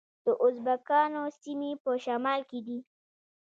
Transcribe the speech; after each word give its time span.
د 0.25 0.27
ازبکانو 0.45 1.23
سیمې 1.41 1.71
په 1.83 1.91
شمال 2.03 2.41
کې 2.49 2.59
دي 2.67 2.79